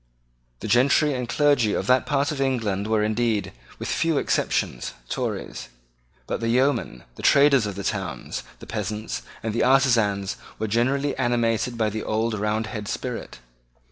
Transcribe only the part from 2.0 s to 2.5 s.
part of